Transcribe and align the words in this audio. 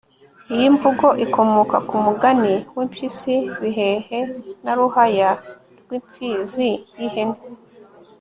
iyi 0.53 0.67
mvugo 0.75 1.07
ikomoka 1.25 1.75
kumugani 1.89 2.53
w'impyisi 2.75 3.33
bihehe 3.61 4.19
na 4.63 4.71
ruhaya 4.77 5.31
rw'imfizi 5.81 6.69
y'ihene 6.99 7.39